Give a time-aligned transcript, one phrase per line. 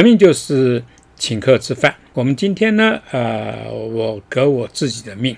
[0.00, 0.82] 革命就是
[1.14, 1.94] 请客吃饭。
[2.14, 5.36] 我们今天呢，呃，我革我自己的命，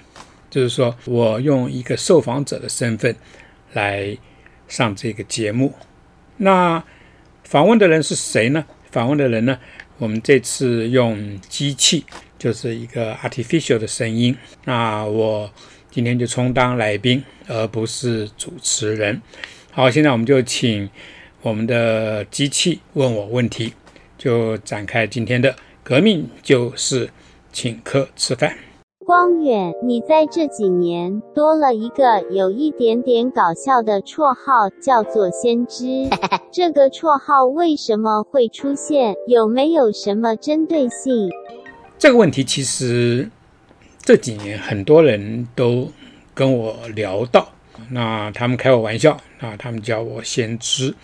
[0.49, 3.17] 就是说我用一个受访者的身份
[3.73, 4.17] 来
[4.69, 5.75] 上这个节目。
[6.37, 6.81] 那
[7.43, 8.65] 访问的人是谁呢？
[8.93, 9.59] 访问的人呢，
[9.99, 12.05] 我们这次用机器，
[12.39, 14.37] 就是一个 artificial 的声音。
[14.67, 15.51] 那我
[15.91, 19.21] 今天就充当来宾，而不是主持人。
[19.73, 20.89] 好，现在我们就请
[21.41, 23.75] 我们的机器问我问题。
[24.23, 27.11] 就展开今天的革命，就是
[27.53, 28.55] 请客吃饭。
[29.05, 36.09] 光远，你在这几年多了一个有一点点搞笑的绰号，叫做“先知”。
[36.53, 39.17] 这个绰号为什么会出现？
[39.27, 41.29] 有没有什么针对性？
[41.99, 43.29] 这个问题其实
[44.03, 45.91] 这几年很多人都
[46.33, 47.49] 跟我聊到，
[47.91, 50.95] 那他们开我玩笑啊，他们叫我“先知”。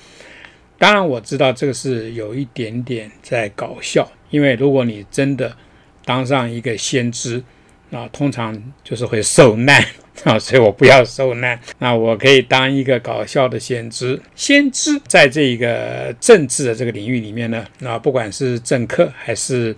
[0.78, 5.56] 当然我知道这个是有一点点在搞笑，因为如果你真的
[6.04, 7.42] 当上一个先知，
[7.90, 9.84] 那通常就是会受难
[10.22, 11.58] 啊， 所以我不要受难。
[11.78, 14.20] 那我可以当一个搞笑的先知。
[14.36, 19.74] 先知在这个政治的这个领域里面呢，那不管是政客还是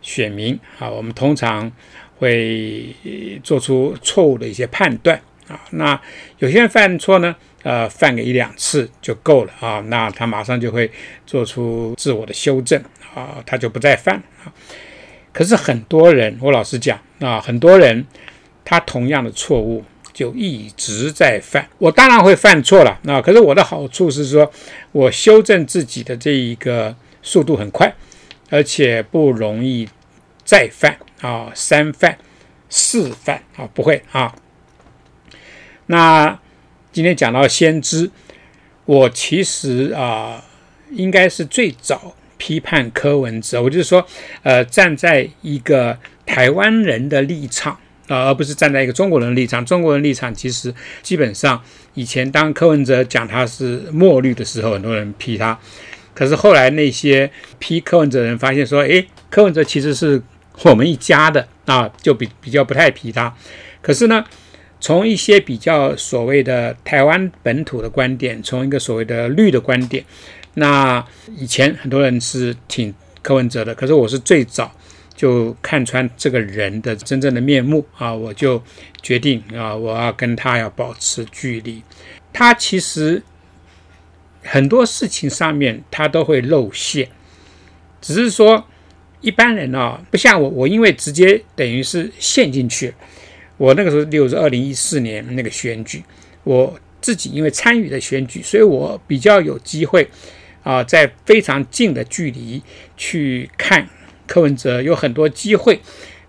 [0.00, 1.70] 选民啊，我们通常
[2.18, 2.94] 会
[3.44, 5.60] 做出错误的一些判断啊。
[5.70, 6.00] 那
[6.38, 7.36] 有些人犯错呢？
[7.62, 10.90] 呃，犯个一两次就够了啊，那他马上就会
[11.24, 12.82] 做出自我的修正
[13.14, 14.52] 啊，他就不再犯啊。
[15.32, 18.04] 可是很多人，我老实讲啊，很多人
[18.64, 21.68] 他同样的错误就一直在犯。
[21.78, 24.50] 我当然会犯错了啊，可是我的好处是说，
[24.90, 27.94] 我修正自己的这一个速度很快，
[28.50, 29.88] 而且不容易
[30.44, 32.18] 再犯啊，三犯
[32.68, 34.34] 四犯啊，不会啊。
[35.86, 36.36] 那。
[36.92, 38.10] 今天讲到先知，
[38.84, 40.44] 我其实啊，
[40.90, 43.62] 应该是最早批判柯文哲。
[43.62, 44.06] 我就是说，
[44.42, 47.72] 呃，站在一个台湾人的立场
[48.08, 49.64] 啊，而不是站在一个中国人立场。
[49.64, 51.62] 中国人立场其实基本上，
[51.94, 55.58] 以前当柯文哲讲他是墨绿的时候，很多人批他。
[56.12, 60.22] 可是后来那些批柯文哲的人发现说，诶，柯文哲其实是
[60.64, 63.34] 我们一家的啊，就比比较不太批他。
[63.80, 64.22] 可是呢？
[64.82, 70.04] 从一些比较所谓的台湾本土的观点，从一个所谓的绿的观点，
[70.54, 71.06] 那
[71.36, 74.74] 以前很多人是挺柯文哲的，可是我是最早
[75.14, 78.60] 就看穿这个人的真正的面目啊，我就
[79.00, 81.80] 决定啊，我要跟他要保持距离。
[82.32, 83.22] 他其实
[84.42, 87.08] 很多事情上面他都会露馅，
[88.00, 88.66] 只是说
[89.20, 92.92] 一般人啊，不像我，我因为直接等于是陷进去。
[93.56, 96.02] 我那个时候，例如是二零一四年那个选举，
[96.44, 100.08] 我自己因为参与的选举，所以我比较有机会
[100.62, 102.62] 啊，在非常近的距离
[102.96, 103.88] 去看
[104.26, 105.80] 柯文哲，有很多机会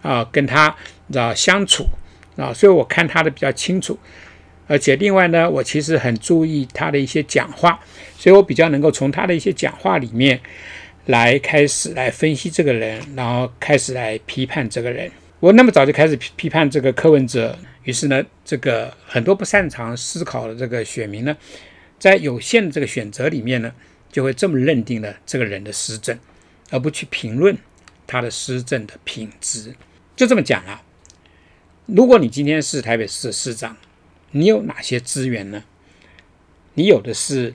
[0.01, 0.75] 啊跟他
[1.13, 1.85] 啊相处
[2.35, 3.97] 啊，所以我看他的比较清楚。
[4.65, 7.79] 而且另外呢，我其实很注意他的一些讲话，
[8.17, 10.39] 所以我比较能够从他的一些讲话里面
[11.07, 15.11] 来开始来分析这个人，然后开始来批判这个人。
[15.43, 21.35] 我那么早就开始批批判这个柯文哲，于是呢，这个很多不擅长思考的这个选民呢，
[21.99, 23.73] 在有限的这个选择里面呢，
[24.09, 26.17] 就会这么认定了这个人的施政，
[26.69, 27.57] 而不去评论
[28.07, 29.75] 他的施政的品质。
[30.15, 30.81] 就这么讲啊，
[31.87, 33.75] 如果你今天是台北市市长，
[34.31, 35.65] 你有哪些资源呢？
[36.75, 37.53] 你有的是。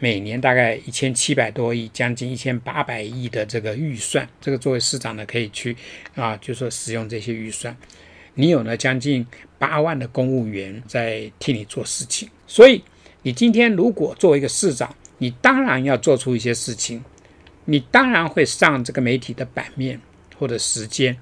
[0.00, 5.76] 每年大概一千七百多亿，将近一千八百亿的这个预算，这个作为市长呢可以去
[6.14, 7.76] 啊，就说使用这些预算。
[8.34, 9.26] 你有呢将近
[9.58, 12.84] 八万的公务员在替你做事情，所以
[13.22, 17.02] 你今天如果作为一个市长，你当然要做出一些事情，
[17.64, 20.00] 你当然会上这个媒体的版面
[20.38, 21.18] 或者时间，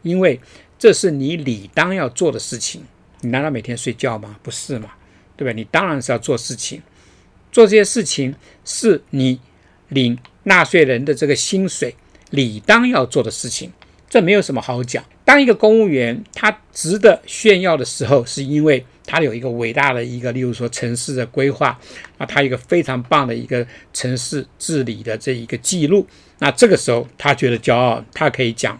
[0.00, 0.40] 因为
[0.78, 2.82] 这是你理当要做的事情。
[3.20, 4.36] 你难道每天睡觉吗？
[4.42, 4.92] 不是嘛，
[5.36, 5.52] 对吧？
[5.52, 6.80] 你当然是要做事情。
[7.54, 8.34] 做这些事情
[8.64, 9.38] 是你
[9.90, 11.94] 领纳税人的这个薪水
[12.30, 13.70] 理当要做的事情，
[14.10, 15.04] 这没有什么好讲。
[15.24, 21.78] 当一个公务员他值得炫耀的时候，是因为他有一个伟大的一个，例如说城市的规划
[22.18, 26.04] 啊，他有一个非常棒的一个城市治理的这一个记录。
[26.40, 28.76] 那这个时候他觉得骄傲，他可以讲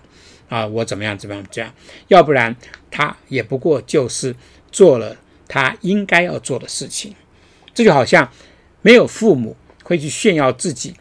[0.48, 1.72] 啊，我怎么样怎么样这样。
[2.08, 2.56] 要不然
[2.90, 4.34] 他也不过就是
[4.72, 5.16] 做了
[5.46, 7.14] 他应该要做的事情。
[7.72, 8.28] 这就好像。
[8.84, 10.92] 没有父母会去炫耀自己，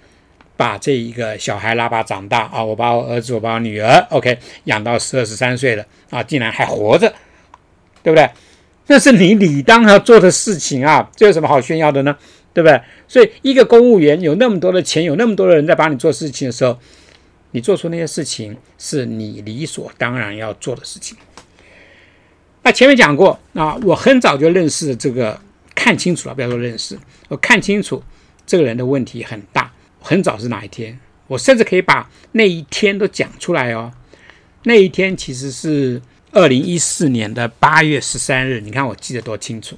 [0.55, 2.63] 把这一个小孩拉拔长大啊！
[2.63, 7.13] 我把我儿子，我把我女儿，OK，养到十二十三岁了啊，竟然还活着，
[8.01, 8.29] 对不对？
[8.87, 11.09] 那是你理当要做的事情啊！
[11.13, 12.17] 这有什么好炫耀的呢？
[12.53, 12.81] 对不对？
[13.07, 16.79] 所以，一个公务员有那么多的钱，有那么多的人在帮你做事情的时候，
[17.51, 21.17] 你做出那些事情是你理所当然要做的事情。
[22.61, 25.37] 那前面讲过啊，我很早就认识这个，
[25.83, 26.97] 看清楚了，不要说认识，
[27.27, 28.01] 我看清楚
[28.47, 29.69] 这个人的问题很大。
[29.99, 30.97] 很早是哪一天？
[31.27, 33.91] 我甚至可以把那一天都讲出来哦。
[34.63, 36.01] 那一天其实是
[36.31, 39.77] 二零一四年的八月十三日，你看我记得多清楚。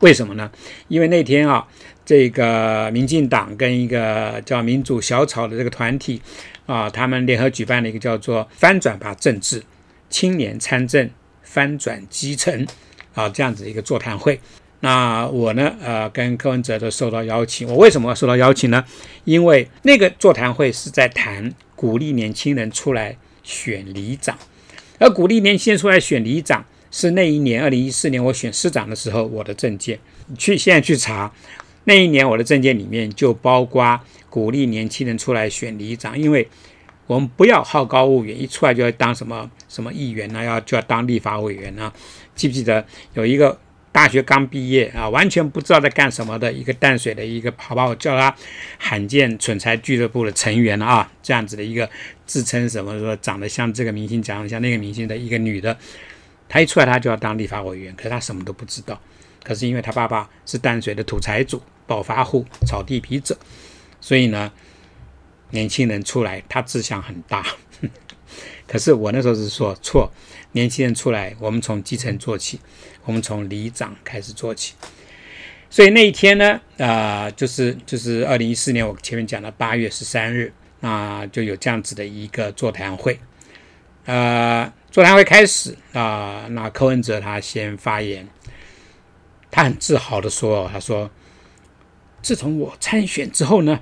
[0.00, 0.50] 为什么呢？
[0.88, 1.68] 因为那天啊，
[2.06, 6.22] 这个民进党跟一个叫民主小草的这个团体
[6.64, 9.62] 啊，他们联合举办了一个叫做“翻转吧政治，
[10.08, 11.10] 青年参政，
[11.42, 12.66] 翻转基层”
[13.12, 14.40] 啊这样子一个座谈会。
[14.84, 17.66] 那我呢，呃，跟柯文哲都受到邀请。
[17.66, 18.84] 我为什么要受到邀请呢？
[19.24, 24.38] 因为那个座谈会是在谈鼓励年轻人出来选里长，
[24.98, 26.62] 而鼓励年轻人出来选里长。
[26.90, 29.98] 是那一年，二零一四年我选市长的时候，我的证件
[30.36, 31.32] 去现在去查，
[31.84, 33.98] 那一年我的证件里面就包括
[34.28, 36.46] 鼓励年轻人出来选里长，因为
[37.06, 41.90] 我们不要好高骛远，一出来就要当什么什么议员呢，要就要当立法委员呢？
[42.34, 42.84] 记不记得
[43.14, 43.58] 有一个
[43.94, 48.34] 大学刚毕业啊，完全不知道在干什么的一个淡水的一个，好吧，我叫他
[48.76, 51.88] 罕见蠢材俱乐部的成员啊，这样子的一个
[52.26, 55.78] 自称什么说长得像这个明星，长得像那个明星的一个女的。
[56.48, 59.00] 他一出来，他就要当立法委员，可是他什么都不知道。
[59.44, 63.38] 可是因为他爸爸是淡水的土财主、暴发户、炒地皮者，
[64.00, 64.50] 所以呢，
[65.50, 67.46] 年轻人出来，他志向很大。
[68.66, 70.10] 可是我那时候是说错，
[70.52, 72.60] 年轻人出来，我们从基层做起，
[73.04, 74.74] 我们从里长开始做起。
[75.70, 83.18] 所以那一天呢，啊，就是就是二零一四年，我前面讲的八月十三日，那就有这样子的一个座谈会，
[84.06, 84.72] 呃。
[84.90, 88.28] 座谈会开始啊，那柯文哲他先发言，
[89.50, 91.10] 他很自豪的说：“他说，
[92.22, 93.80] 自从我参选之后呢，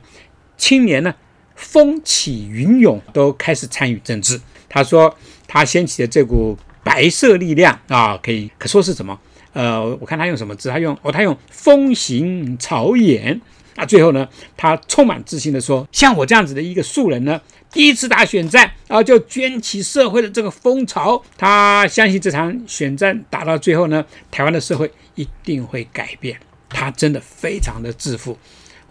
[0.56, 1.14] 青年呢
[1.62, 4.38] 风起云涌，都开始参与政治。
[4.68, 5.16] 他说
[5.46, 9.18] 他掀起的这股白色力量啊，可以可说是什么？
[9.52, 10.68] 呃，我看他用什么字？
[10.68, 13.40] 他用哦，他用风行草偃。
[13.76, 17.40] 那最后呢，他充满自信的说：像我这样子的一个素人呢。”
[17.72, 21.22] 第一次打选战，然后就卷起社会的这个风潮。
[21.38, 26.38] 他相信这场选战打到最后呢，台湾的社会一定会改变。
[26.68, 28.36] 他真的非常的自负。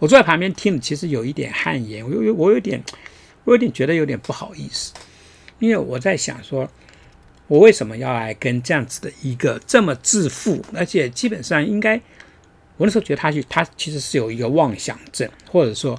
[0.02, 2.82] 我坐在旁边听，其实有一点汗颜，我有我有点，
[3.44, 4.92] 我有点觉得有点不好意思，
[5.60, 6.68] 因为我在想说，
[7.46, 11.94] 我为什么要来跟这样子的一个这么自负，而且基本上应该，
[12.78, 15.96] 我那时候觉得他去，他其实是有一个妄想症，或者说。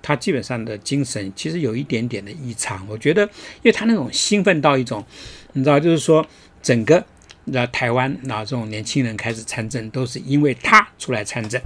[0.00, 5.04] 他基本上的精神其实有一点点的异常，我觉得，因为他那种兴奋到一种，
[5.52, 6.26] 你知道，就是说
[6.62, 7.04] 整个
[7.46, 11.60] 那台湾那这种年轻人开始参政，都是因为他出来参政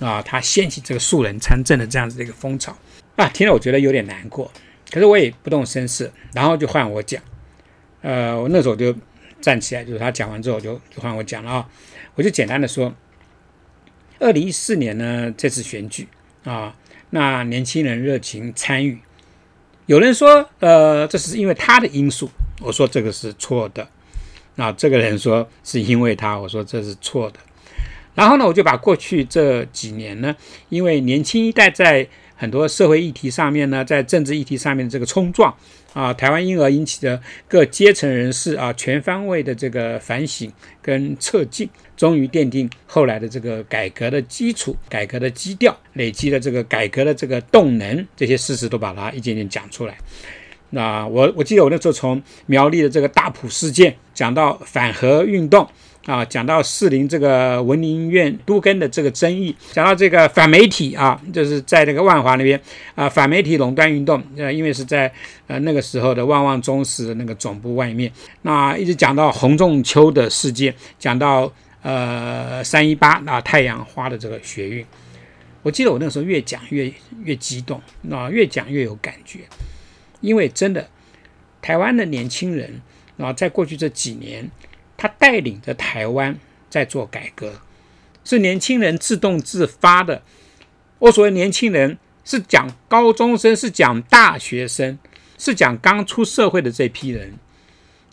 [0.00, 2.76] 啊，他掀起这个素人参政的这样子的一个风潮
[3.16, 4.50] 啊，听了我觉得有点难过，
[4.90, 7.22] 可是我也不动声色，然后就换我讲，
[8.00, 8.94] 呃，我那时候就
[9.40, 11.68] 站起来，就是他讲完之后就就换我讲了啊，
[12.14, 12.92] 我就简单的说，
[14.18, 16.08] 二零一四年呢这次选举
[16.44, 16.74] 啊。
[17.14, 18.98] 那年轻人热情参与，
[19.84, 23.86] 有人说，呃，这是因为他的因素，我说这个是错的。
[24.54, 27.38] 那这个人说是因为他，我说这是错的。
[28.14, 30.34] 然后呢，我就把过去这几年呢，
[30.68, 35.54] 因为年轻一代在很多社会议题上面呢，在政治议题上面的这个冲撞。
[35.92, 40.50] 啊，台湾婴儿引起的各阶层人士啊，全方位的这个反省
[40.80, 49.98] 跟测进，终于奠定后来的这个改革的基础、改革的基调，累积了这个改革的这个动能，这些事实都把它一件件讲出来。
[50.70, 55.68] 那我我记得我那时候从苗栗的这个大埔事件讲到反核运动。
[56.04, 62.60] 啊，讲到士林这个文林院都根的这个争议，讲到这个反媒体啊，就是在这个万华那边
[62.96, 65.12] 啊，反媒体垄断运动，呃，因为是在
[65.46, 68.10] 呃那个时候的万旺中时那个总部外面，
[68.42, 74.84] 那一直讲到洪仲秋的事件，讲到呃三一八啊太阳花的这个学运，
[75.62, 76.92] 我记得我那时候越讲越
[77.22, 77.80] 越激动，
[78.10, 79.38] 啊，越讲越有感觉，
[80.20, 80.88] 因为真的
[81.60, 82.82] 台湾的年轻人
[83.18, 84.50] 啊，在过去这几年。
[85.02, 86.38] 他带领着台湾
[86.70, 87.60] 在做改革，
[88.24, 90.22] 是年轻人自动自发的。
[91.00, 94.96] 我所谓年轻人，是讲高中生，是讲大学生，
[95.36, 97.34] 是讲刚出社会的这批人。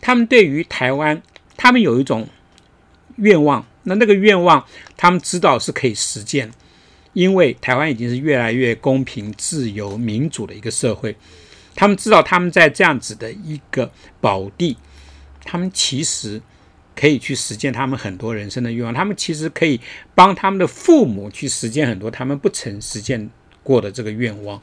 [0.00, 1.22] 他们对于台湾，
[1.56, 2.26] 他们有一种
[3.18, 4.66] 愿望，那那个愿望，
[4.96, 6.50] 他们知道是可以实践，
[7.12, 11.14] 因为台湾已经是越来越公平、自由、民主的一个社会。
[11.76, 14.76] 他们知道，他们在这样子的一个宝地，
[15.44, 16.42] 他们其实。
[17.00, 19.80] 可以去实践他们很多人生的愿望，他们其实可以
[20.14, 23.30] 帮他们的父母去实践很多他们不曾实践
[23.62, 24.60] 过的这个愿望。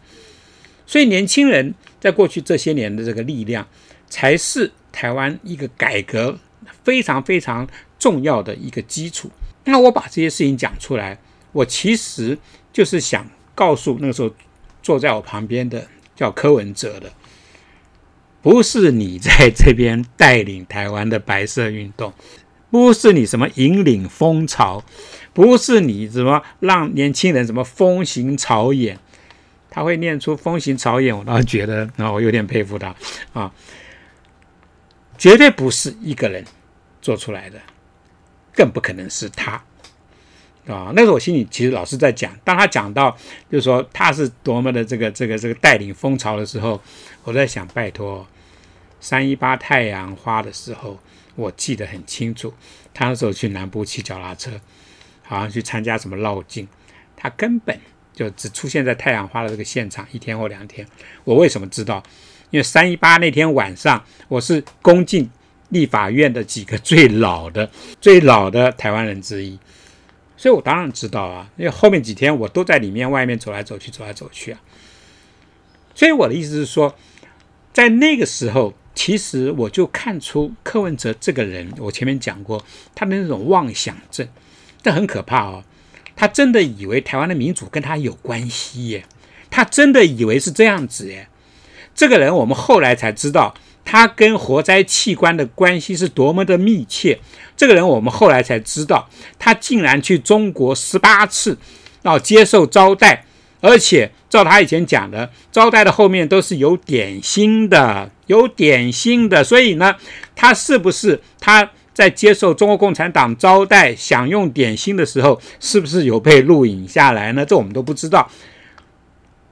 [0.86, 3.67] 所以年轻人在过去这些年的这个力量，
[4.08, 6.38] 才是台湾一个改革
[6.84, 7.67] 非常非常
[7.98, 9.32] 重要的一个基础。
[9.63, 11.17] 那我把这些事情讲出来，
[11.51, 12.38] 我其实
[12.72, 14.32] 就是想告诉那个时候
[14.84, 17.12] 坐在我旁边的叫柯文哲的，
[18.48, 22.13] 不是你在这边带领台湾的白色运动，
[22.72, 24.82] 不是你什么引领风潮，
[25.34, 28.96] 不是你什么让年轻人什么风行草偃。
[29.70, 32.96] 他会念出风行草偃，我倒是觉得啊，我有点佩服他
[33.34, 33.51] 啊，
[35.18, 36.46] 绝对不是一个人
[37.01, 37.60] 做出来的，
[38.54, 39.62] 更不可能是他
[40.68, 40.94] 啊。
[40.96, 43.12] 那时候我心里其实老是在讲，当他讲到
[43.51, 46.82] 就是说他是多么的这个这个这个带领风潮的时候，
[47.25, 48.25] 我在想，拜托，
[49.00, 51.00] 三一八太阳花的时候，
[51.36, 52.54] 我记得很清楚，
[52.94, 54.51] 他那时候去南部骑脚踏车，
[55.24, 56.68] 好像去参加什么绕境，
[57.16, 57.80] 他根本。
[58.13, 60.84] 就只出现在太阳花的这个现场一天或两天。
[61.24, 62.01] 我为什么知道？
[62.50, 65.30] 因为三一八那天晚上，我是攻进
[65.70, 67.70] 立法院的几个最老的、
[68.01, 69.60] 最老的台湾人之一，
[70.36, 71.48] 所以我当然知道啊。
[71.58, 74.60] 因为后面几天我都在里面、外面走来走去、走来走去啊。
[75.94, 76.96] 所以我的意思是说，
[77.72, 84.27] 在那个时候，其实我就看出柯文哲这个人，我前面讲过他的那种妄想症，
[84.82, 85.63] 这很可怕哦。
[86.16, 89.06] 他真的以为台湾的民主跟他有关系耶？
[89.51, 91.27] 他真的以为是这样子耶？
[91.94, 93.54] 这个人我们后来才知道，
[93.86, 97.20] 他跟活摘器官的关系是多么的密切。
[97.56, 101.56] 这个人我们后来才知道，他竟然去中国十八次，
[102.01, 103.26] 要接受招待，
[103.60, 109.44] 而且照他以前讲的，招待的后面都是有点心的，有点心的。
[109.44, 109.96] 所以呢，
[110.36, 111.70] 他是不是他？
[111.98, 117.44] 在接受中国共产党招待、享用点心的时候，是不是有被录影下来呢？
[117.44, 118.30] 这我们都不知道。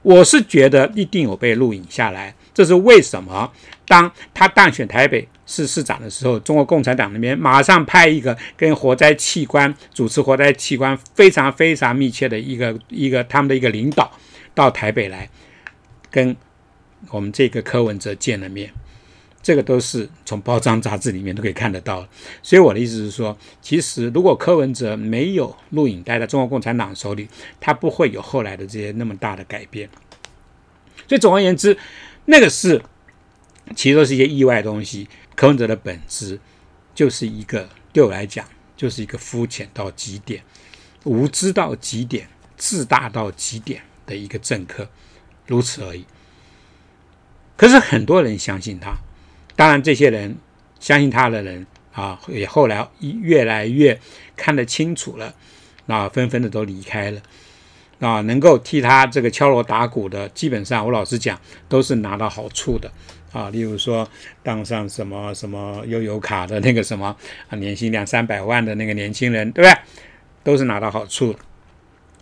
[0.02, 2.32] 我是觉得一定有被录影下来。
[2.54, 3.50] 这是为什么？
[3.88, 14.10] 当他当选台北市市长的时候，中国共产党那边马上派一个跟活摘器官、主持活摘器官非常非常密切的一个一个他们的一个领导
[14.54, 15.30] 到台北来，
[16.10, 16.36] 跟
[17.10, 18.70] 我们这个柯文哲见了面。
[19.42, 22.04] 这个都是从包装杂志里面都可以看得到，
[22.42, 27.28] 所以我的意思是说，其实如果柯文哲没有录影带在中国共产党手里，
[27.60, 29.88] 他不会有后来的这些那么大的改变。
[31.06, 31.78] 所以总而言之，
[32.24, 32.82] 那个是
[33.76, 35.06] 其实都是一些意外东西。
[35.36, 36.40] 柯文哲的本质
[36.94, 40.42] 就是一个对我来讲就是一个肤浅到极点、
[41.04, 42.26] 无知到极点、
[42.56, 44.88] 自大到极点的一个政客，
[45.46, 46.04] 如此而已。
[47.56, 48.96] 可是很多人相信他。
[49.54, 50.36] 当然，这些人
[50.78, 53.98] 相信他的人啊，也后来越来越
[54.36, 55.34] 看得清楚了，
[55.86, 57.22] 啊，纷纷的都离开了，
[58.00, 61.40] 啊，能够替他这个敲锣打鼓的，基本上我老实讲，
[61.70, 62.92] 都是拿到好处的，
[63.36, 64.08] 啊，例如说
[64.42, 67.14] 当上什么什么悠游卡的那个什么
[67.48, 69.78] 啊，年薪两三百万的那个年轻人，对不对？
[70.42, 71.36] 都是拿到好处。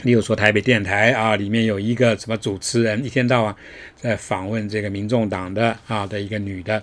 [0.02, 3.54] 例如说台北电台啊，里面有一个什么主持人，一天到晚
[3.94, 6.82] 在访问这个民众党的啊的一个女的。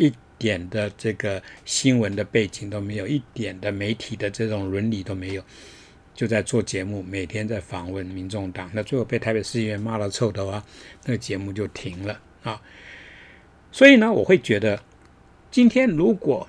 [0.00, 5.42] 一点的这个新闻的背景都没有，一点的媒体的这种伦理都没有，
[6.14, 10.64] 就在做节目，每天在访问民众党，那最后被台北市议员骂到臭头啊，
[11.04, 12.62] 那个节目就停了啊。
[13.72, 14.82] 所以呢，我会觉得，
[15.50, 16.48] 今天如果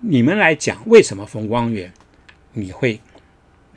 [0.00, 1.92] 你们来讲为什么冯光远，
[2.52, 3.00] 你会。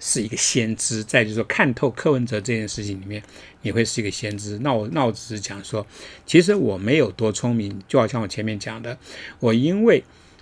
[0.02, 3.22] 是一个先知，再就是说看透柯文哲这件事情里面，
[3.64, 4.58] 你会是一个先知。
[4.60, 5.86] 那我那我只是讲说，
[6.26, 8.98] 其实我没有多聪明，就好像我前面讲的，
[9.40, 10.02] 我因为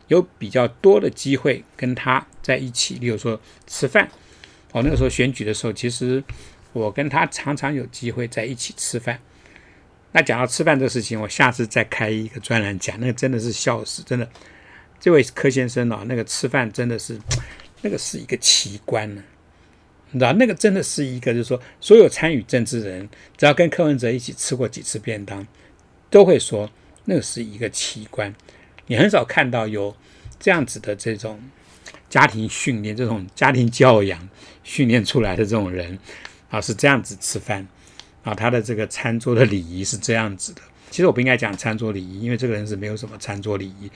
[0.10, 4.08] 有比较多的机会跟他在一起，例如说吃饭。
[4.74, 6.24] 我那个时候选举的时候，其实
[6.72, 9.20] 我跟他常常有机会在一起吃饭。
[10.12, 14.28] 那讲到吃饭这事情，我下次再开一个专栏讲，那个真的是笑死，真的。
[15.00, 17.20] 这位柯先生啊，那个吃饭真的是，
[17.82, 19.24] 那个是一个奇观呢。
[20.10, 25.46] 你知道那个真的是一个，就是说，所有参与政治人，只要跟柯文哲一起吃过几次便当，
[26.10, 26.68] 都会说
[27.06, 28.34] 那个是一个奇观。
[28.88, 29.96] 你很少看到有
[30.40, 31.40] 这样子的这种
[32.10, 34.28] 家庭训练、这种家庭教养
[34.64, 36.00] 训练出来的这种人
[36.50, 37.68] 啊，是这样子吃饭
[38.28, 40.62] 啊，他的这个餐桌的礼仪是这样子的。
[40.90, 43.90] 其实我不应该讲餐桌礼仪，因为这个人是没有什么餐桌礼仪。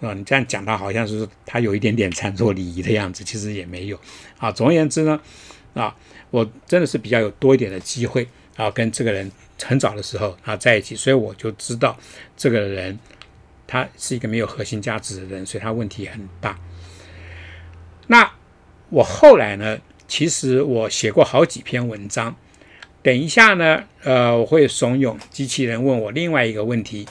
[0.00, 4.00] 啊，你这样讲他好像是他有一点点餐桌礼仪的样子，其实也没有。
[4.38, 5.20] 啊，总而言之呢，
[5.74, 5.94] 啊，
[6.30, 8.26] 我真的是比较有多一点的机会
[8.56, 9.30] 啊，跟这个人
[9.62, 11.96] 很早的时候啊在一起，所以我就知道
[12.36, 12.98] 这个人
[13.68, 16.58] 他是一个没有核心价值的人，所以他问题很大。
[18.08, 18.28] 那
[18.88, 19.78] 我后来呢，
[20.08, 22.34] 其实我写过好几篇文章，
[23.06, 27.06] 等一下呢，呃，我会怂恿机器人问我另外一个问题，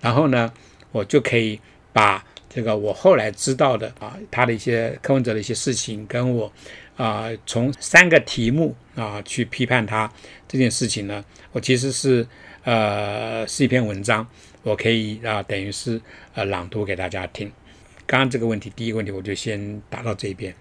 [0.00, 0.52] 然后呢，
[0.92, 1.58] 我就可以
[1.92, 6.52] 把这个我后来知道的啊，他的一些柯文哲的一些事情，跟我
[6.96, 10.08] 啊从三个题目啊去批判他
[10.46, 12.24] 这件事情呢，我其实是
[12.62, 14.24] 呃是一篇文章，
[14.62, 16.00] 我可以啊等于是
[16.34, 17.50] 呃朗读给大家听。
[18.06, 20.54] 刚刚这个问题，第一个问题我就先答到这边。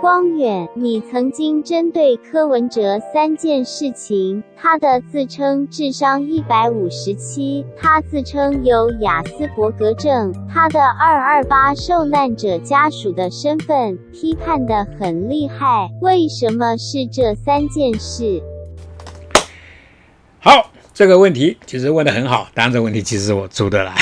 [0.00, 15.88] 光远，你曾经针对柯文哲三件事情，他的自称智商一百五十七，他自称有雅斯伯格症，他的二二八受难者家属的身份，批判的很厉害。
[16.00, 18.42] 为什么是这三件事？
[20.40, 23.94] 好，这个问题其实问的很好，当然这个问题其实是我出的啦。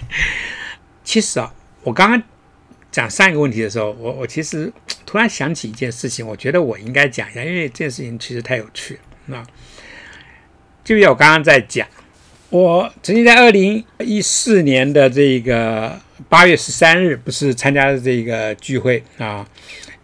[1.02, 1.52] 其实啊，
[1.84, 2.22] 我刚刚。
[2.90, 4.72] 讲上一个问题的时候，我我其实
[5.06, 9.00] 突然想起一件事情，我觉得我应该讲一下，因为这件事情其实太有趣了。
[9.26, 9.44] 那
[10.84, 11.86] 就像我刚刚在讲，
[12.48, 19.46] 我曾经在二零一四年的这个八月十三日，不是参加了这个聚会啊，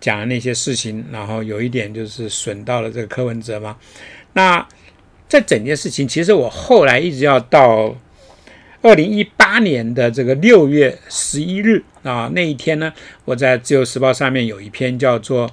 [0.00, 3.76] 讲的那些事情，然后有一点就是损到了这个柯文哲嘛。
[4.35, 4.66] 那
[5.28, 7.97] 这整件事情，其实我后来一直要到。
[8.83, 12.92] 二零一八年的这个六月十一日啊，那一天呢，
[13.25, 15.49] 我在自由时报上面有一篇叫做《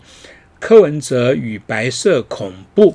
[0.59, 2.91] 柯文哲与白色恐怖》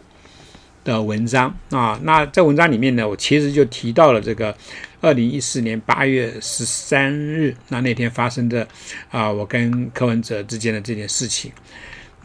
[0.85, 1.99] 的文章啊。
[2.05, 4.57] 那在文章里面呢，我其实就提到了这个
[5.01, 8.67] 二零一四年八月十三日那那天发生的
[9.11, 11.51] 啊，我跟柯文哲之间的这件事情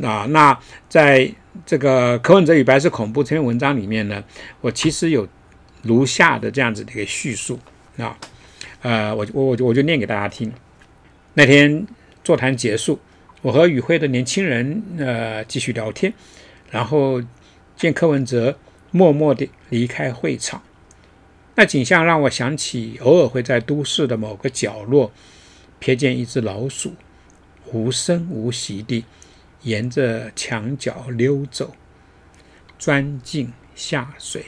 [0.01, 0.27] 啊。
[0.29, 0.55] 那
[0.87, 1.31] 在
[1.65, 4.23] 这个《柯文哲与白色恐怖》这篇文章里面呢，
[4.61, 5.27] 我其实有
[5.81, 7.57] 如下的这样子的一个叙述。
[7.97, 8.17] 啊，
[8.81, 10.51] 呃，我我我我就念给大家听。
[11.35, 11.85] 那天
[12.23, 12.99] 座谈结束，
[13.41, 16.13] 我和与会的年轻人呃继续聊天，
[16.71, 17.21] 然后
[17.75, 18.57] 见柯文哲
[18.91, 20.61] 默默地离开会场。
[21.55, 25.11] 那景象让我想起，偶尔会在都市的某个角落
[25.79, 26.95] 瞥见一只老鼠，
[27.71, 29.05] 无声无息地
[29.61, 31.75] 沿着墙角溜走，
[32.79, 34.45] 钻进下水。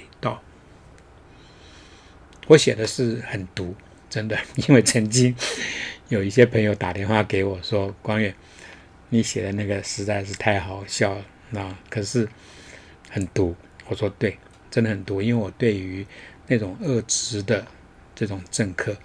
[2.48, 3.76] 我写的是很毒，
[4.10, 5.36] 真的， 因为曾经
[6.10, 8.34] 有一些朋友打电话给我说：“光远，
[9.10, 12.28] 你写的那个实在是太好笑了。”那可是
[13.10, 13.56] 很毒。
[13.88, 14.38] 我说：“对，
[14.70, 16.06] 真的很毒，因为我对于
[16.48, 17.66] 那种恶质的
[18.14, 18.96] 这种政客，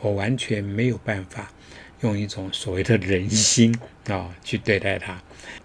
[0.00, 1.52] 我完全没有办法
[2.00, 3.72] 用一种所谓的人心
[4.08, 5.22] 啊去对待他。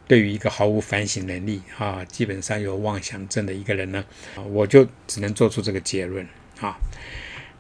[0.08, 4.06] 对于一个毫无反省能力啊，基本上有妄想症的一个人呢，
[4.50, 6.28] 我就只能做出这个结论。”
[6.60, 6.76] 啊，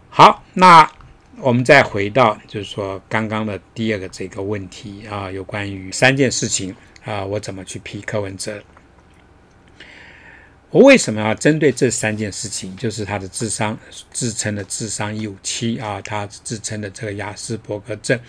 [0.09, 0.91] 好，那
[1.39, 8.63] 我们再回到，就是说刚刚的第二个这个问题啊，有关于三件事情啊，我怎么去批柯文哲？
[10.71, 12.75] 我为什么要针对这三件事情？
[12.75, 13.77] 就是他的智商
[14.11, 18.19] 自称的智商一五七啊，他自称的这个雅斯伯格症，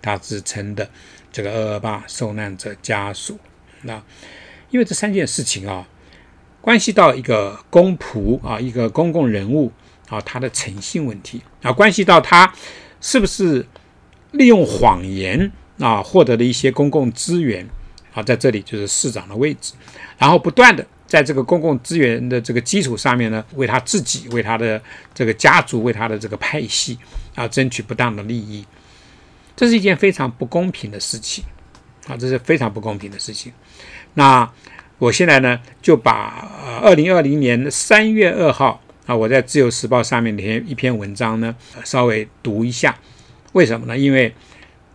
[0.00, 0.88] 他自称的
[1.30, 3.38] 这个二二八受难者家属。
[3.82, 4.02] 那
[4.70, 5.86] 因为这三件事情啊，
[6.62, 9.70] 关系到一个公仆啊，一个公共人物。
[10.08, 12.52] 啊，他的诚信问题啊，关系到他
[13.00, 13.66] 是不是
[14.32, 17.66] 利用谎言啊获得了一些公共资源
[18.12, 19.72] 啊，在这里就是市长的位置，
[20.18, 24.80] 然后不断的在这个公共资源的这个基础上面呢，为他自己、为他的
[25.14, 26.98] 这个家族、为他的这个派系
[27.34, 28.64] 啊争取不当的利益，
[29.56, 31.42] 这是一件非常不公平的事情
[32.06, 33.52] 啊，这是非常不公平的事情。
[34.12, 34.48] 那
[34.98, 38.80] 我现在呢，就把呃二零二零年三月二号。
[39.06, 42.98] 啊，我在《自由时报》上面的一篇文章呢，稍微读一下。
[43.52, 43.96] 为什么呢？
[43.96, 44.34] 因为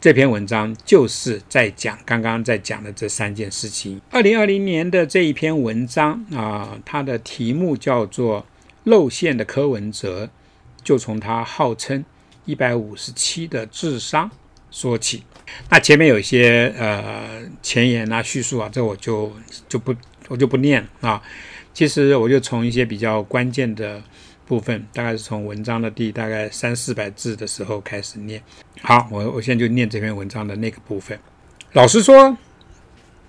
[0.02, 4.02] 这篇文章就是在讲刚刚在讲的这三件事情。
[4.10, 8.42] 二零二零年的这一篇文章啊，它的题目叫做
[8.86, 10.26] 《露馅的柯文哲》，
[10.84, 12.04] 就从他号称
[12.46, 14.32] 一百五十七的智商
[14.72, 15.24] 说起。
[15.70, 19.32] 那前面有一些呃前言啊、叙述啊，这我就
[19.68, 19.94] 就不
[20.28, 21.22] 我就不念啊。
[21.74, 24.02] 其实我就从一些比较关键的
[24.46, 28.42] 部分，大概是从文章的第大概三四百字的时候开始念。
[28.82, 31.18] 好，我我现在就念这篇文章的那个部分。
[31.74, 32.36] 老实说，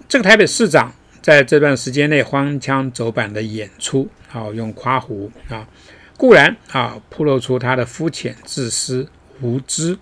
[0.08, 5.68] 这个台北市长在这段时间内荒腔走板的演出，好 用夸胡啊，
[6.16, 9.06] 固然啊暴露出他的肤浅、自私、
[9.42, 9.96] 无知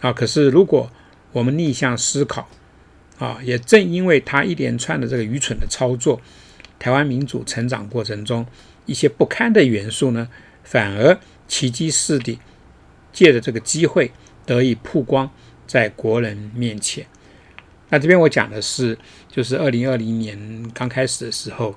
[0.00, 0.12] 啊。
[0.12, 0.90] 可是如果
[1.32, 2.48] 我们逆向思考
[3.18, 6.20] 啊，也正因为他一连串的这个愚蠢的操作。
[6.78, 8.46] 台湾民主成长过程中，
[8.84, 10.28] 一些不堪的元素呢，
[10.62, 12.38] 反而奇迹似的
[13.12, 14.12] 借着这个机会
[14.44, 15.30] 得以曝光
[15.66, 17.06] 在国人面前。
[17.88, 18.98] 那这边我讲的是，
[19.30, 21.74] 就是二零二零年刚开始的时候，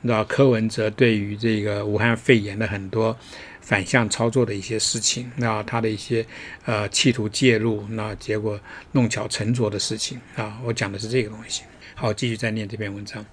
[0.00, 3.14] 你知道柯文哲对于这个武汉肺炎的很多
[3.60, 6.24] 反向操作的一些事情，那他的一些
[6.64, 8.58] 呃企图介入，那结果
[8.92, 11.62] 弄巧成拙的事情啊，我讲的是这个东西。
[11.94, 13.24] 好，继续再念这篇文章。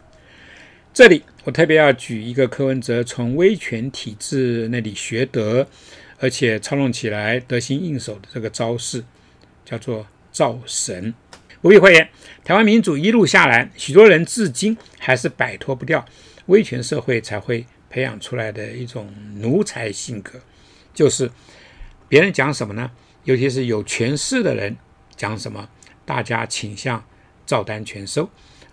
[0.98, 5.68] 这里我特别要举一个柯文哲从威权体制那里学得，
[6.18, 9.04] 而且操弄起来得心应手的这个招式，
[9.64, 11.14] 叫做造神。
[11.62, 12.10] 不必讳言，
[12.44, 16.04] 台湾民主一路下来，许多人至今还是摆脱不掉
[16.48, 20.40] 威权社会才会培养出来的一种奴才性格，
[20.96, 21.30] 就是
[22.10, 22.90] 别人讲什么呢？
[23.26, 24.76] 尤其是有权势的人
[25.16, 25.70] 讲什么，
[26.06, 27.06] 大家倾向
[27.46, 28.28] 照单全收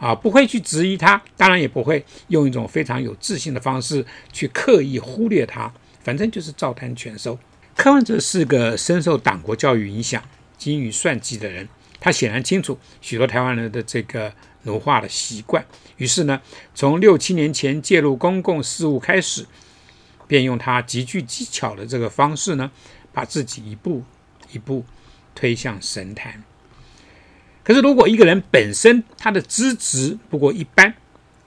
[0.04, 7.38] 啊，不会去质疑他，当然也不会用一种非常有自信的方式去刻意忽略他，反正就是照单全收。
[7.74, 10.22] 柯文哲是个深受党国教育影响、
[10.58, 11.66] 精于算计的人。
[12.00, 14.30] 他显然清楚许多台湾人的这个
[14.64, 15.64] 奴化的习惯，
[15.96, 16.38] 于是呢，
[16.74, 19.46] 从六七年前介入公共事务开始，
[20.28, 22.70] 便用他极具技巧的这个方式呢，
[23.10, 24.02] 把自己一步
[24.52, 24.84] 一步
[25.34, 26.44] 推向神坛。
[27.64, 30.94] 可是，如果一个人本身他的资质不过一般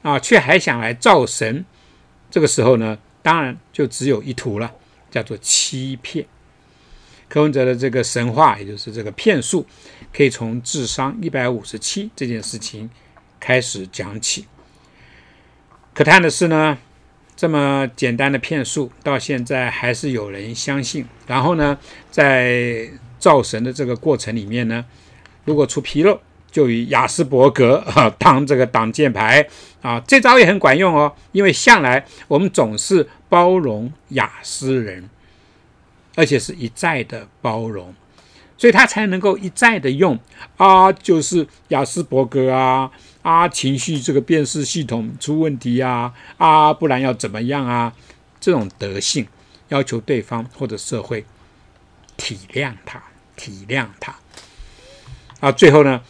[0.01, 1.63] 啊，却还想来造神，
[2.31, 4.73] 这个时候呢，当然就只有一途了，
[5.11, 6.25] 叫做欺骗。
[7.29, 9.65] 柯文哲的这个神话，也就是这个骗术，
[10.11, 12.89] 可以从智商一百五十七这件事情
[13.39, 14.47] 开始讲起。
[15.93, 16.77] 可叹的是呢，
[17.35, 21.05] 这么简单的骗术，到现在还是有人相信。
[21.27, 21.77] 然后呢，
[22.09, 24.85] 在造神的这个过程里面呢，
[25.47, 26.19] 如果出纰漏，
[26.51, 29.47] 就以雅斯伯格啊当这个挡箭牌
[29.81, 35.09] 啊，这招也很管用哦，因为向来我们总是包容雅思人。
[36.19, 37.93] 而且是一再的包容，
[38.57, 40.17] 所以他才能够一再的用
[40.57, 42.89] 啊，就是雅斯伯格啊
[43.21, 47.93] 啊，情绪这个辨识系统出问题啊啊，不然要怎么样啊？
[48.39, 49.27] 这种德性
[49.67, 51.23] 要求对方或者社会
[52.17, 52.99] 体谅他，
[53.35, 54.15] 体谅他
[55.39, 55.51] 啊。
[55.51, 56.01] 最后呢，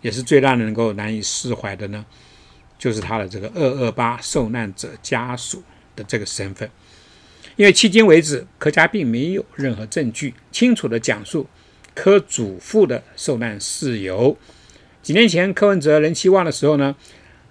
[0.00, 2.04] 也是最让人能够难以释怀的呢，
[2.78, 5.62] 就是他的这个二二八受难者家属
[5.94, 6.70] 的这个身份。
[7.56, 11.46] 因为迄今为止，柯家并没有任何证据清楚地讲述
[11.94, 14.36] 柯祖父的受难事由。
[15.02, 16.94] 几年前柯文哲人气旺的时候呢，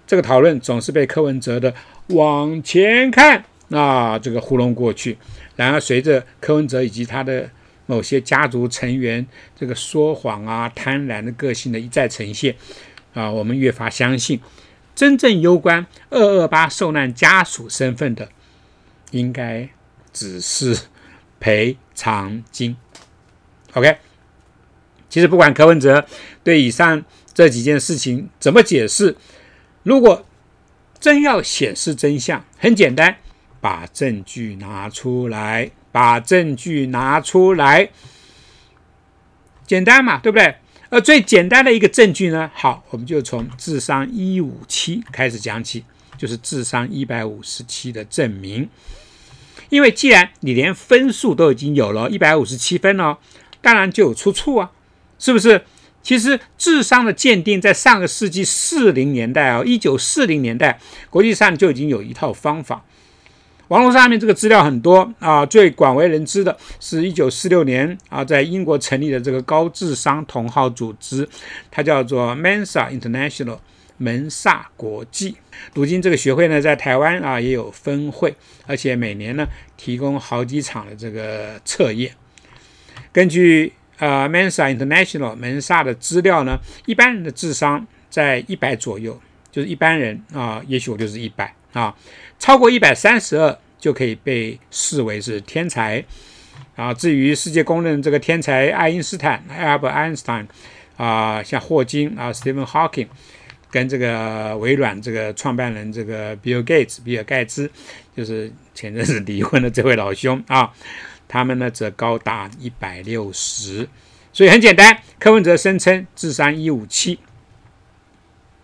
[0.06, 1.72] 这个讨论总是被柯文哲的
[2.08, 5.16] 往前看啊这个糊弄过去。
[5.56, 7.48] 然而，随着柯文哲以及他的
[7.90, 9.26] 某些家族成员
[9.58, 12.54] 这个说谎啊、贪婪的个性的一再呈现
[13.14, 14.40] 啊，我们越发相信，
[14.94, 18.28] 真正攸关二二八受难家属身份的，
[19.10, 19.68] 应该。
[20.12, 20.76] 只是
[21.38, 22.76] 赔偿金
[23.74, 23.96] ，OK。
[25.08, 26.04] 其实不管柯文哲
[26.42, 29.16] 对以上这几件事情怎么解释，
[29.84, 30.26] 如果
[30.98, 33.18] 真要显示真相，很简单，
[33.60, 37.90] 把证据拿出来，把证据拿出来，
[39.66, 40.56] 简单嘛，对不对？
[40.88, 45.84] 而最简单的一个证据呢，好，我们就从智商一五七开始讲起，
[46.18, 48.68] 就是智商一百五十七的证明。
[49.68, 53.18] 因为既然你连分数都已经有了，一百五十七分哦，
[53.60, 54.72] 当然就有出处啊，
[55.18, 55.64] 是不是？
[56.02, 62.82] 其实智商的鉴定在上个世纪四零年代啊，一九四零年代，国际上就已经有一套方法。
[63.70, 71.28] 网络上面这个资料很多啊，最广为人知的是一九四六年啊，在英国成立的这个高智商同好组织，
[71.70, 73.58] 它叫做 Mensa International。
[74.02, 75.36] 门萨国际，
[75.74, 78.34] 如今这个学会呢，在台湾啊也有分会，
[78.66, 82.10] 而且每年呢提供好几场的这个测验。
[83.12, 89.20] 根据呃 Mensa International 门萨的资料呢，一般人的智商在一百左右，
[89.52, 91.94] 就是一般人啊，也许我就是一百啊，
[92.38, 96.04] 超过一百三十二就可以被视为是天才
[96.76, 96.92] 啊。
[96.94, 100.46] 至于世界公认这个天才爱因斯坦 Albert Einstein
[100.96, 103.08] 啊，像霍金啊，Stephen Hawking。
[103.72, 107.70] 跟这个微软这个创办人这个比尔盖茨，比尔盖茨
[108.16, 110.72] 就是前阵子离婚的这位老兄啊，
[111.28, 113.88] 他们呢则高达一百六十，
[114.32, 117.20] 所以很简单，柯文哲声称智商一五七，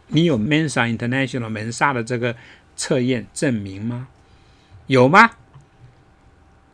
[0.09, 2.35] 你有门萨 International 门萨的这个
[2.77, 4.09] 测验证明吗？
[4.87, 5.31] 有吗？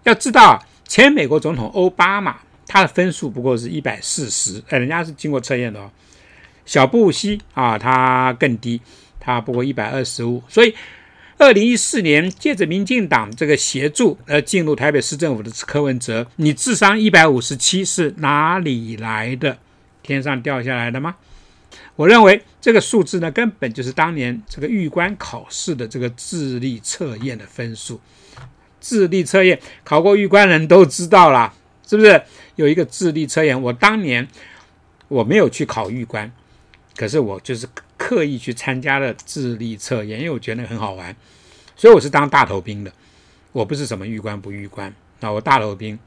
[0.03, 5.91] 要知道，前美国总统奥巴马他的分数不过是一百四十，哎，人家是经过测验的哦。
[6.67, 8.81] 小布希啊，他更低，
[9.19, 10.43] 他不过一百二十五。
[10.49, 10.75] 所以，
[11.39, 19.59] 二零一四年借着民进党这个协助而进入台北市政府的柯文哲，你智商一百五十七是哪里来的？
[20.03, 21.17] 天上掉下来的吗？
[21.97, 28.01] 我认为这个数字呢，根本就是当年这个预官考试的这个智力测验的分数。
[28.81, 31.55] 智力测验考过预官人都知道啦，
[31.87, 32.21] 是不是
[32.57, 33.61] 有一个智力测验？
[33.61, 34.27] 我当年
[35.09, 36.33] 我没有去考预官，
[36.97, 41.15] 可是我就是刻意去参加了智力测验，因为我觉得很好玩，
[41.77, 42.93] 所以我是当大头兵的。
[43.53, 45.99] 我不是什么预官不预官啊，我大头兵。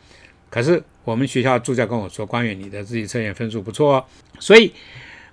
[0.50, 4.06] 可是我们学校助教跟我说：“关远，你的智力测验分数不错哦。”
[4.40, 4.74] 所以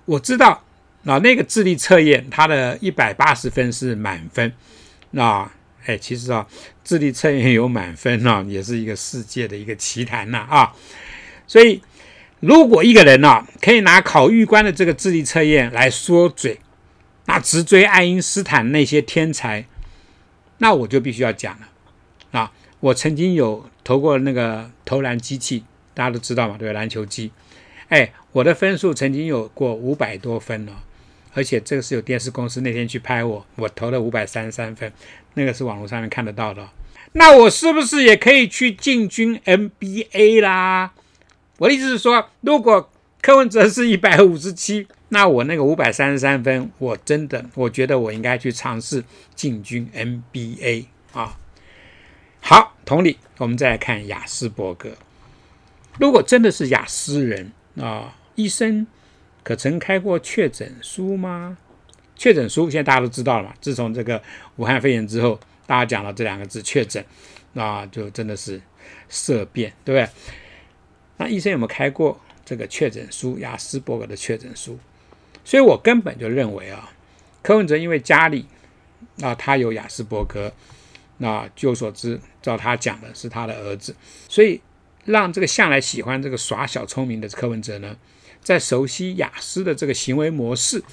[0.05, 0.63] 我知道
[1.05, 4.51] 啊，那个智力测验它的一百八十分是满分。
[5.11, 5.49] 那
[5.85, 6.47] 哎，其实啊，
[6.83, 10.73] 智力测验有满分啊，也是一个世界的一个奇谈呐啊。
[11.45, 11.81] 所以
[12.39, 16.59] 如果一个人呢，可以拿考预官的这个智力测验来说嘴，
[17.25, 19.65] 那直追爱因斯坦那些天才，
[20.59, 22.51] 那我就必须要讲了啊。
[22.79, 25.63] 我曾经有投过那个投篮机器，
[25.93, 26.73] 大家都知道嘛，对吧？
[26.73, 27.31] 篮球机，
[27.89, 30.71] 哎，我的分数曾经有过五百多分哦，
[31.33, 34.91] 而且这个是有电视公司那天去拍我，我投了五百三十三分，
[35.35, 36.67] 那个是网络上面看得到的。
[37.13, 40.93] 那我是不是也可以去进军 NBA 啦？
[41.59, 42.89] 我的意思是说，如果
[43.21, 49.03] 柯文哲是一百五十七，那我那个五百三十三分，我真的我觉得我应该去尝试
[49.35, 51.37] 进军 NBA 啊。
[52.41, 54.89] 好，同理，我们再来看雅斯伯格。
[55.99, 58.85] 如果真的是雅思人啊，医生
[59.43, 61.57] 可曾开过确诊书吗？
[62.15, 63.53] 确诊书现在大家都知道了嘛。
[63.59, 64.21] 自从这个
[64.57, 67.03] 武汉肺炎之后，大家讲了这两个字“确诊”，
[67.53, 68.61] 那就真的是
[69.09, 70.13] 色变，对不对？
[71.17, 73.39] 那医生有没有开过这个确诊书？
[73.39, 74.77] 雅斯伯格的确诊书？
[75.43, 76.91] 所以我根本就认为啊，
[77.41, 78.45] 柯文哲因为家里
[79.21, 80.53] 啊，他有雅斯伯格。
[81.17, 83.95] 那据我所知，照他讲的是他的儿子，
[84.27, 84.59] 所以
[85.05, 87.95] 让这个向来喜欢这个耍小聪明的柯文哲呢，
[88.41, 90.83] 在熟悉雅思的这个行为模式，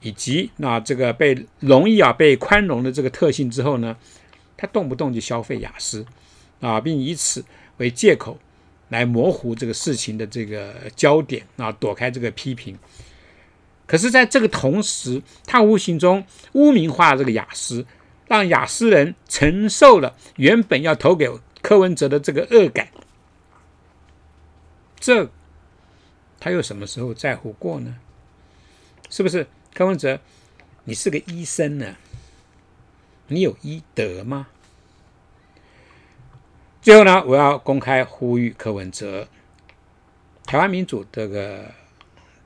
[0.00, 3.96] 以及那这个被容易啊被宽容的这个特性之后呢，
[4.56, 6.04] 他动不动就消费雅思
[6.60, 7.44] 啊，并以此
[7.76, 8.38] 为借口
[8.88, 12.78] 来模糊这个事情的这个焦点啊，躲开这个批评。
[13.86, 17.86] 可是，在这个同时，他无形中污名化这个雅思。
[18.28, 21.30] 让雅思人承受了原本要投给
[21.62, 22.86] 柯文哲的这个恶感，
[24.98, 25.30] 这
[26.40, 27.96] 他又什么时候在乎过呢？
[29.10, 30.20] 是不是柯文哲？
[30.84, 31.96] 你是个医生呢，
[33.26, 34.48] 你有医德吗？
[36.82, 39.28] 最后呢，我要公开呼吁柯文哲，
[40.44, 41.72] 台湾民主这个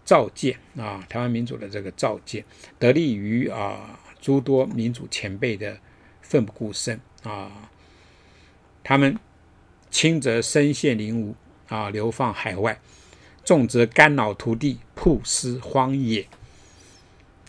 [0.04, 2.44] 造舰啊，台湾民主的这个造舰，
[2.78, 3.98] 得力于啊。
[4.22, 5.76] 诸多民主前辈的
[6.20, 7.68] 奋不顾身啊，
[8.84, 9.18] 他们
[9.90, 11.34] 轻则身陷囹圄
[11.72, 12.74] 啊，流放海外；
[13.46, 16.28] 重则肝脑涂地，曝尸荒野。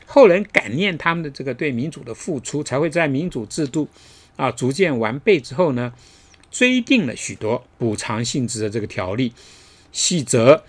[0.05, 3.89] 后人感念他们的这个对民主的付出，才会在民主制度
[4.37, 5.91] 啊逐渐完备之后呢，
[6.49, 9.33] 追定了许多补偿性质的这个条例
[9.91, 10.63] 细则。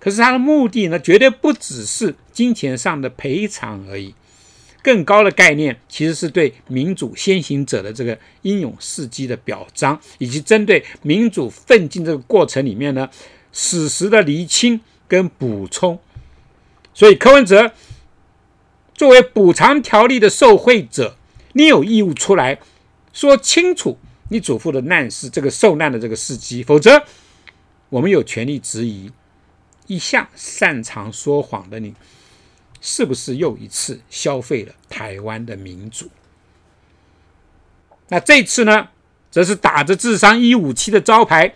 [0.00, 4.14] 可是他的目的呢，绝对不只是金钱上的赔偿而已。
[4.82, 13.08] 更高的概念，其实是对民主先行者的这个英勇事迹的表彰，以及针对民主奋进这个过程里面呢，
[13.52, 15.98] 史实的厘清跟补充。
[16.94, 17.72] 所以柯文哲
[18.94, 21.16] 作为补偿条例的受贿者，
[21.52, 22.58] 你有义务出来
[23.12, 27.02] 说清楚你祖父的难事，这个受难的这个事迹，否则
[27.88, 29.10] 我们有权利质疑
[29.86, 31.94] 一向擅长说谎的你。
[32.80, 36.08] 是不是又一次消费了台湾的民主？
[38.08, 38.88] 那这次呢，
[39.30, 41.54] 则是打着智商一五七的招牌，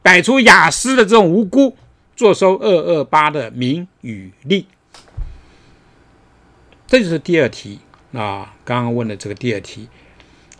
[0.00, 1.76] 摆出雅思的这种无辜，
[2.16, 4.66] 坐收二二八的名与利。
[6.86, 7.80] 这就是第二题
[8.12, 9.88] 啊，刚刚问的这个第二题，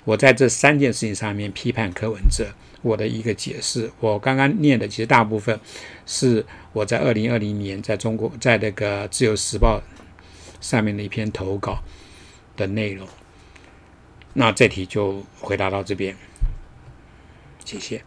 [0.04, 2.52] 我在这三件事情上面批判柯文哲。
[2.85, 5.59] 我的一个解释，我刚刚念的其实大部分
[6.05, 6.44] 是
[6.75, 9.83] 我在二零二零年在中国在那个自由时报
[10.61, 11.79] 上面的一篇投稿
[12.57, 13.09] 的内容。
[14.35, 16.14] 那这题就回答到这边，
[17.64, 18.05] 谢谢。